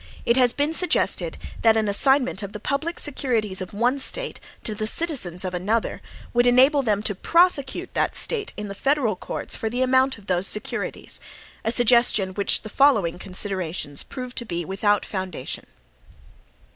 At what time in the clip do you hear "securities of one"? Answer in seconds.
2.99-3.99